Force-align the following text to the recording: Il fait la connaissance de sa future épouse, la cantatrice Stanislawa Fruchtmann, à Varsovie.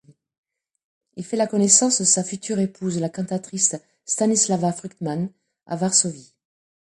Il 1.15 1.23
fait 1.23 1.37
la 1.37 1.45
connaissance 1.45 1.99
de 1.99 2.05
sa 2.05 2.23
future 2.23 2.57
épouse, 2.57 2.97
la 2.99 3.07
cantatrice 3.09 3.75
Stanislawa 4.03 4.73
Fruchtmann, 4.73 5.29
à 5.67 5.75
Varsovie. 5.75 6.33